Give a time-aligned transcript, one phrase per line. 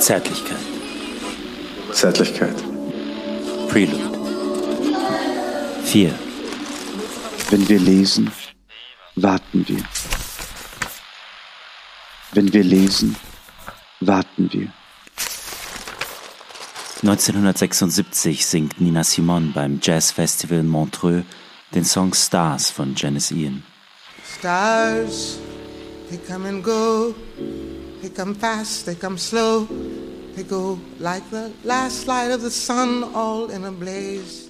[0.00, 0.56] Zärtlichkeit.
[1.92, 2.56] Zärtlichkeit.
[3.68, 4.10] Prelude.
[5.84, 6.14] 4.
[7.50, 8.32] Wenn wir lesen,
[9.16, 9.84] warten wir.
[12.32, 13.14] Wenn wir lesen,
[14.00, 14.72] warten wir.
[17.02, 21.24] 1976 singt Nina Simone beim Jazz Festival in Montreux
[21.74, 23.62] den Song Stars von Janice Ian.
[24.38, 25.38] Stars,
[26.08, 27.14] they come and go.
[28.00, 29.66] They come fast, they come slow.
[30.34, 34.48] They go like the last light of the sun, all in a blaze.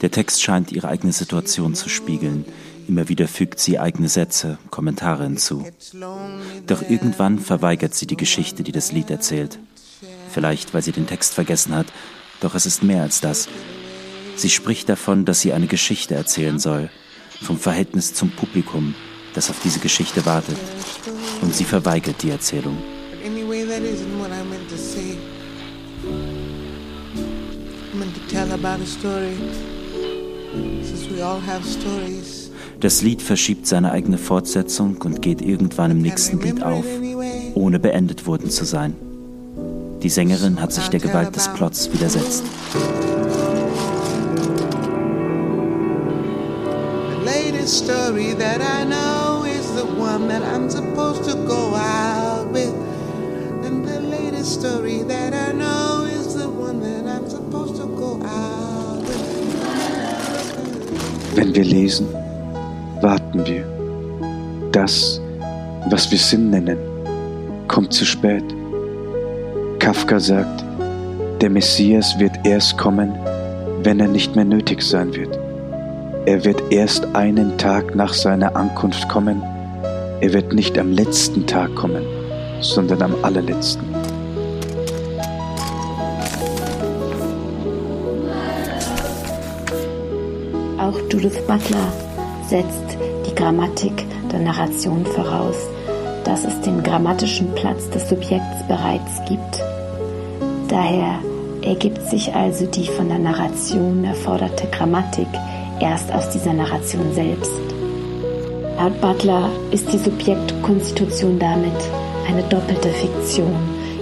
[0.00, 2.44] Der Text scheint ihre eigene Situation zu spiegeln.
[2.88, 5.64] Immer wieder fügt sie eigene Sätze, Kommentare hinzu.
[6.66, 9.58] Doch irgendwann verweigert sie die Geschichte, die das Lied erzählt.
[10.30, 11.86] Vielleicht, weil sie den Text vergessen hat,
[12.40, 13.48] doch es ist mehr als das.
[14.36, 16.88] Sie spricht davon, dass sie eine Geschichte erzählen soll,
[17.42, 18.94] vom Verhältnis zum Publikum,
[19.34, 20.56] das auf diese Geschichte wartet.
[21.40, 22.76] Und sie verweigert die Erzählung.
[32.80, 36.84] Das Lied verschiebt seine eigene Fortsetzung und geht irgendwann im nächsten Lied auf,
[37.54, 38.96] ohne beendet worden zu sein.
[40.02, 42.44] Die Sängerin hat sich der Gewalt des Plots widersetzt.
[47.70, 49.09] Story that I know
[50.30, 52.74] that I'm supposed to go out with.
[53.66, 58.10] And the latest story that I know is the one that I'm supposed to go
[58.22, 59.24] out with.
[61.34, 62.06] Wenn wir lesen,
[63.00, 63.64] warten wir.
[64.70, 65.20] Das,
[65.90, 66.78] was wir Sinn nennen,
[67.66, 68.44] kommt zu spät.
[69.80, 70.64] Kafka sagt,
[71.40, 73.10] der Messias wird erst kommen,
[73.82, 75.36] wenn er nicht mehr nötig sein wird.
[76.26, 79.42] Er wird erst einen Tag nach seiner Ankunft kommen.
[80.22, 82.04] Er wird nicht am letzten Tag kommen,
[82.60, 83.86] sondern am allerletzten.
[90.78, 91.92] Auch Judith Butler
[92.46, 95.56] setzt die Grammatik der Narration voraus,
[96.24, 99.62] dass es den grammatischen Platz des Subjekts bereits gibt.
[100.68, 101.20] Daher
[101.62, 105.28] ergibt sich also die von der Narration erforderte Grammatik
[105.80, 107.69] erst aus dieser Narration selbst.
[108.80, 111.70] Laut Butler ist die Subjektkonstitution damit
[112.26, 113.54] eine doppelte Fiktion,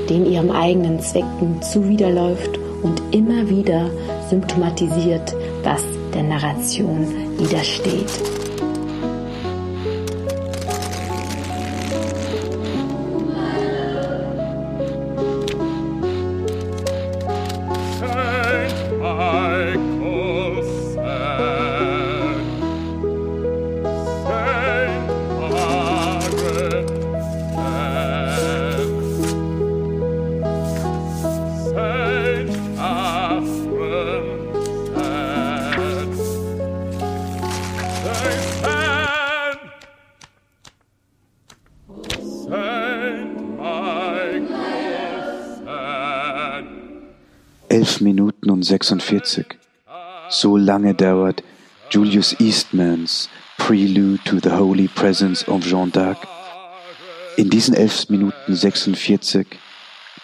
[0.09, 3.91] die in ihrem eigenen Zwecken zuwiderläuft und immer wieder
[4.31, 5.35] symptomatisiert,
[5.65, 5.83] was
[6.15, 7.09] der Narration
[7.39, 8.48] widersteht.
[47.79, 49.47] 11 Minuten und 46.
[50.31, 51.45] So lange dauert
[51.91, 56.17] Julius Eastmans Prelude to the Holy Presence of Jeanne d'Arc.
[57.37, 59.47] In diesen 11 Minuten 46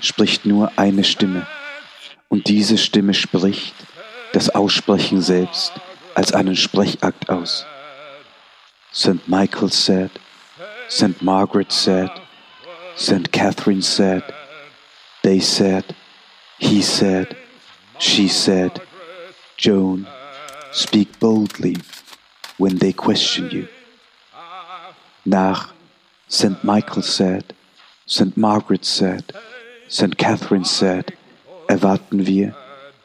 [0.01, 1.47] spricht nur eine Stimme.
[2.29, 3.77] Und diese Stimme spricht
[4.33, 5.75] das Aussprechen selbst
[6.17, 7.65] als einen Sprechakt aus.
[8.93, 9.29] St.
[9.29, 10.11] Michael said,
[10.91, 11.23] St.
[11.23, 12.11] Margaret said,
[12.97, 13.31] St.
[13.31, 14.25] Catherine said,
[15.23, 15.85] they said,
[16.59, 17.37] he said,
[17.99, 18.81] she said,
[19.57, 20.07] Joan,
[20.73, 21.77] speak boldly
[22.59, 23.69] when they question you.
[25.25, 25.73] Nach
[26.29, 26.63] St.
[26.65, 27.55] Michael said,
[28.07, 28.37] St.
[28.37, 29.33] Margaret said,
[29.89, 30.17] St.
[30.19, 31.13] Catherine said,
[31.69, 32.55] erwarten wir,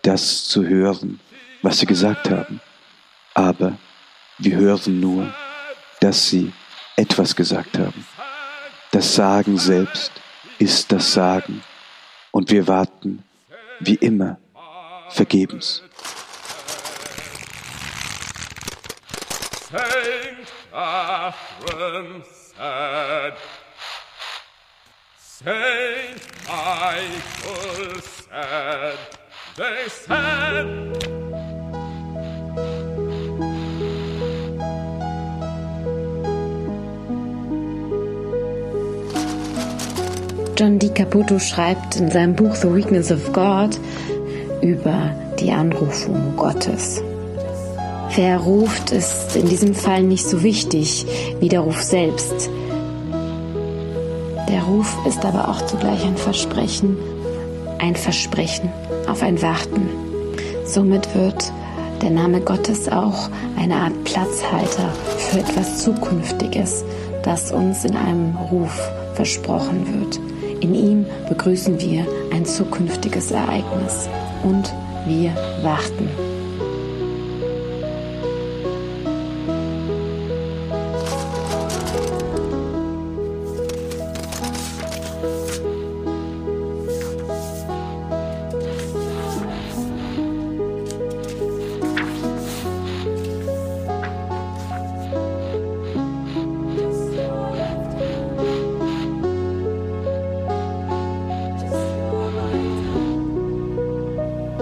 [0.01, 1.19] das zu hören,
[1.61, 2.61] was sie gesagt haben.
[3.33, 3.77] Aber
[4.37, 5.33] wir hören nur,
[5.99, 6.51] dass sie
[6.95, 8.05] etwas gesagt haben.
[8.91, 10.11] Das Sagen selbst
[10.57, 11.61] ist das Sagen
[12.31, 13.23] und wir warten,
[13.79, 14.37] wie immer,
[15.09, 15.83] vergebens.
[19.69, 23.33] Saint Catherine said,
[25.17, 28.97] Saint Michael said,
[29.55, 31.19] they said,
[40.55, 40.89] John D.
[40.89, 43.77] Caputo schreibt in seinem Buch The Weakness of God
[44.61, 47.01] über die Anrufung Gottes.
[48.15, 51.05] Wer ruft, ist in diesem Fall nicht so wichtig
[51.39, 52.49] wie der Ruf selbst.
[54.49, 56.97] Der Ruf ist aber auch zugleich ein Versprechen,
[57.77, 58.69] ein Versprechen
[59.07, 59.89] auf ein Warten.
[60.65, 61.51] Somit wird
[62.01, 66.83] der Name Gottes auch eine Art Platzhalter für etwas Zukünftiges,
[67.23, 70.19] das uns in einem Ruf versprochen wird.
[70.61, 74.09] In ihm begrüßen wir ein zukünftiges Ereignis
[74.43, 74.73] und
[75.05, 75.33] wir
[75.63, 76.28] warten.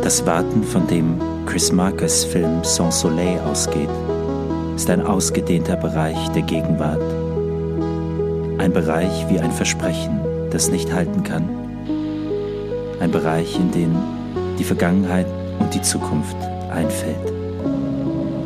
[0.07, 3.89] Das Warten, von dem Chris Markers Film Sans Soleil ausgeht,
[4.73, 7.01] ist ein ausgedehnter Bereich der Gegenwart.
[8.57, 11.43] Ein Bereich wie ein Versprechen, das nicht halten kann.
[13.01, 13.97] Ein Bereich, in den
[14.57, 15.27] die Vergangenheit
[15.59, 16.37] und die Zukunft
[16.71, 17.33] einfällt.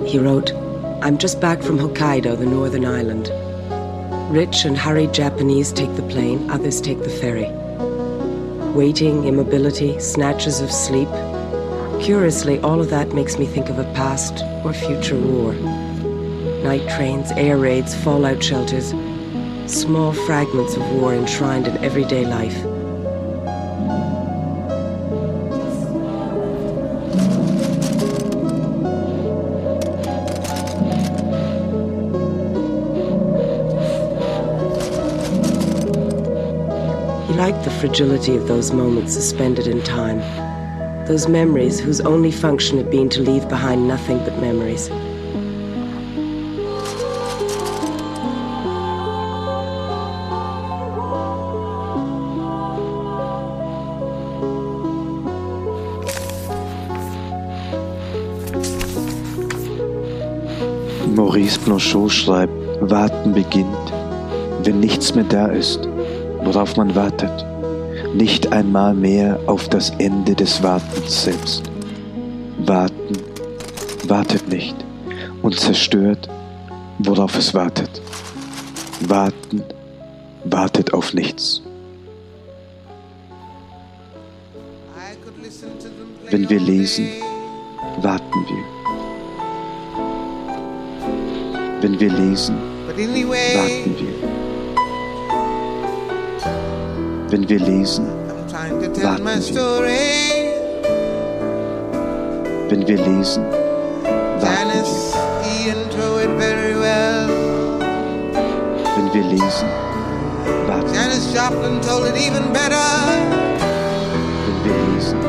[0.05, 0.55] He wrote,
[1.01, 3.31] I'm just back from Hokkaido, the northern island.
[4.31, 7.51] Rich and hurried Japanese take the plane, others take the ferry.
[8.73, 11.09] Waiting, immobility, snatches of sleep,
[12.01, 15.53] Curiously, all of that makes me think of a past or future war.
[16.63, 18.89] Night trains, air raids, fallout shelters,
[19.67, 22.55] small fragments of war enshrined in everyday life.
[37.27, 40.50] He liked the fragility of those moments suspended in time
[41.11, 44.89] those memories whose only function had been to leave behind nothing but memories.
[61.13, 63.67] Maurice Blanchot schreibt, Warten beginnt,
[64.63, 65.89] wenn nichts mehr da ist,
[66.45, 67.50] worauf man wartet
[68.13, 71.63] nicht einmal mehr auf das Ende des Wartens selbst.
[72.65, 73.17] Warten
[74.07, 74.75] wartet nicht
[75.41, 76.29] und zerstört,
[76.99, 78.01] worauf es wartet.
[79.07, 79.63] Warten
[80.45, 81.61] wartet auf nichts.
[86.29, 87.07] Wenn wir lesen,
[88.01, 88.63] warten wir.
[91.81, 92.55] Wenn wir lesen,
[92.87, 94.40] warten wir.
[97.31, 98.07] Wenn wir lesen,
[98.51, 98.91] warten wir.
[102.69, 103.45] Wenn wir lesen,
[104.41, 105.75] warten wir.
[108.97, 109.69] Wenn wir lesen,
[110.67, 110.99] warten wir.
[114.45, 115.19] Wenn wir lesen,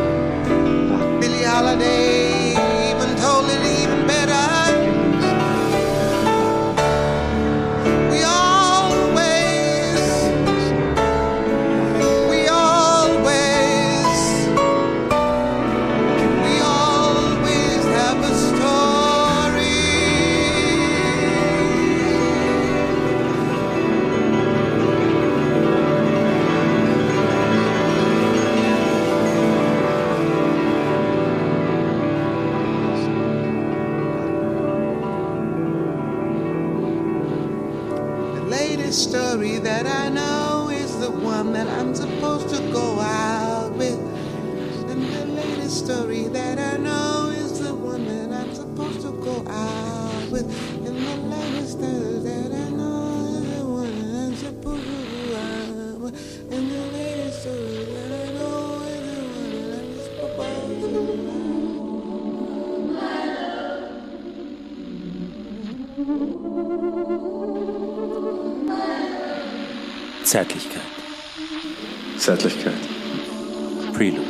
[0.91, 2.22] warten wir.
[39.13, 43.99] story that I know is the one that I'm supposed to go out with.
[44.89, 49.45] And the latest story that I know is the one that I'm supposed to go
[49.51, 50.47] out with.
[50.87, 55.37] And the latest story that I know is the one that I'm supposed to go
[55.37, 56.15] out with.
[56.51, 61.05] And the latest story that I know is the one that I'm supposed to go
[61.19, 61.45] out
[62.81, 63.33] with.
[67.45, 67.92] Thank you.
[70.25, 70.83] Zärtlichkeit.
[72.19, 72.75] Zärtlichkeit.
[73.93, 74.23] Prelude.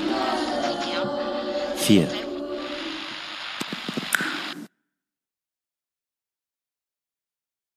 [1.76, 2.31] 4.